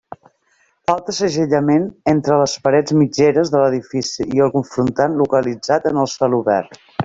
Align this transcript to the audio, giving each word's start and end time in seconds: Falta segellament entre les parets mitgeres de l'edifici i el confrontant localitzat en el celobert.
Falta 0.91 1.13
segellament 1.17 1.85
entre 2.13 2.37
les 2.39 2.55
parets 2.65 2.95
mitgeres 3.03 3.53
de 3.57 3.61
l'edifici 3.65 4.29
i 4.39 4.43
el 4.47 4.53
confrontant 4.57 5.21
localitzat 5.23 5.91
en 5.93 6.05
el 6.07 6.11
celobert. 6.19 6.79